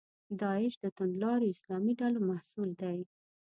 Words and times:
داعش 0.39 0.73
د 0.83 0.85
توندلارو 0.97 1.51
اسلامي 1.53 1.93
ډلو 2.01 2.19
محصول 2.29 2.69
دی. 2.81 2.99